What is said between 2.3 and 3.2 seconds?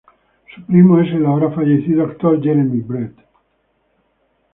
Jeremy Brett.